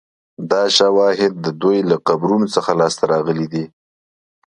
دا 0.51 0.63
شواهد 0.77 1.33
د 1.45 1.47
دوی 1.61 1.79
له 1.89 1.95
قبرونو 2.07 2.47
څخه 2.55 2.71
لاسته 2.79 3.03
راغلي 3.13 3.47
دي 3.53 3.65